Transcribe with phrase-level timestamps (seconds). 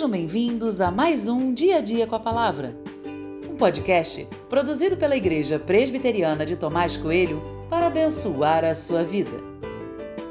[0.00, 2.74] Sejam bem-vindos a mais um Dia a Dia com a Palavra,
[3.50, 9.36] um podcast produzido pela Igreja Presbiteriana de Tomás Coelho para abençoar a sua vida.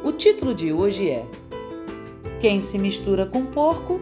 [0.04, 1.24] O título de hoje é
[2.42, 4.02] Quem se mistura com porco?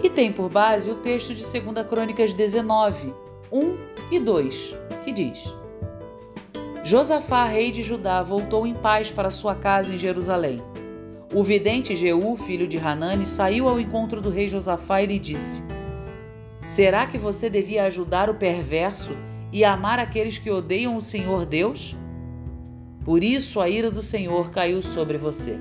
[0.00, 3.12] E tem por base o texto de 2 Crônicas 19,
[3.50, 3.78] 1
[4.12, 5.42] e 2, que diz:
[6.84, 10.60] Josafá, rei de Judá, voltou em paz para sua casa em Jerusalém.
[11.34, 15.62] O vidente Jeú, filho de Hanani, saiu ao encontro do rei Josafá e lhe disse:
[16.66, 19.16] Será que você devia ajudar o perverso
[19.50, 21.96] e amar aqueles que odeiam o Senhor Deus?
[23.02, 25.58] Por isso a ira do Senhor caiu sobre você.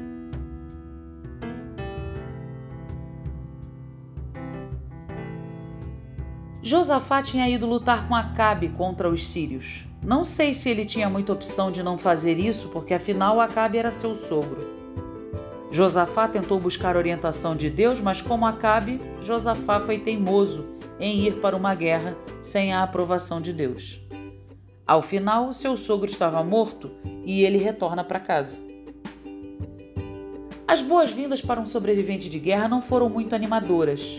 [6.61, 9.85] Josafá tinha ido lutar com Acabe contra os sírios.
[10.03, 13.89] Não sei se ele tinha muita opção de não fazer isso, porque afinal Acabe era
[13.89, 14.80] seu sogro.
[15.71, 20.65] Josafá tentou buscar orientação de Deus, mas como Acabe, Josafá foi teimoso
[20.99, 24.01] em ir para uma guerra sem a aprovação de Deus.
[24.85, 26.91] Ao final, seu sogro estava morto
[27.25, 28.59] e ele retorna para casa.
[30.67, 34.17] As boas-vindas para um sobrevivente de guerra não foram muito animadoras.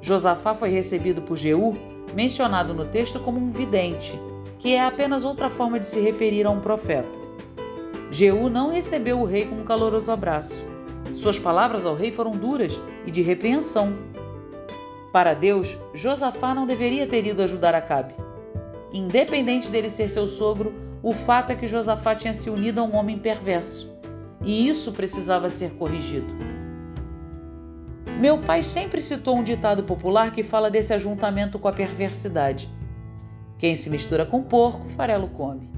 [0.00, 1.76] Josafá foi recebido por Jeú,
[2.14, 4.18] mencionado no texto como um vidente,
[4.58, 7.18] que é apenas outra forma de se referir a um profeta.
[8.10, 10.64] Jeú não recebeu o rei com um caloroso abraço.
[11.18, 13.98] Suas palavras ao rei foram duras e de repreensão.
[15.12, 18.14] Para Deus, Josafá não deveria ter ido ajudar Acabe.
[18.92, 22.94] Independente dele ser seu sogro, o fato é que Josafá tinha se unido a um
[22.94, 23.92] homem perverso,
[24.40, 26.32] e isso precisava ser corrigido.
[28.20, 32.70] Meu pai sempre citou um ditado popular que fala desse ajuntamento com a perversidade.
[33.58, 35.68] Quem se mistura com porco, farelo come.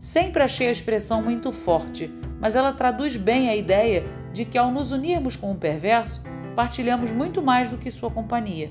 [0.00, 4.70] Sempre achei a expressão muito forte, mas ela traduz bem a ideia de que ao
[4.70, 6.20] nos unirmos com o perverso,
[6.56, 8.70] partilhamos muito mais do que sua companhia.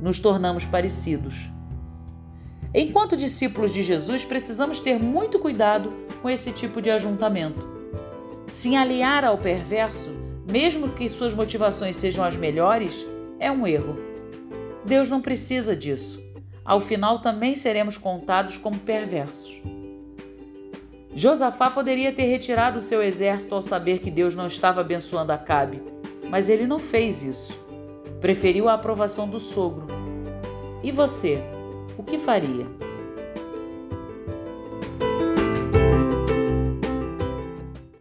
[0.00, 1.50] Nos tornamos parecidos.
[2.74, 5.92] Enquanto discípulos de Jesus, precisamos ter muito cuidado
[6.22, 7.68] com esse tipo de ajuntamento.
[8.50, 10.10] Se aliar ao perverso,
[10.50, 13.06] mesmo que suas motivações sejam as melhores,
[13.38, 13.96] é um erro.
[14.84, 16.20] Deus não precisa disso.
[16.64, 19.60] Ao final também seremos contados como perversos.
[21.14, 25.80] Josafá poderia ter retirado seu exército ao saber que Deus não estava abençoando Acabe,
[26.28, 27.58] mas ele não fez isso.
[28.20, 29.86] Preferiu a aprovação do sogro.
[30.82, 31.38] E você,
[31.96, 32.66] o que faria?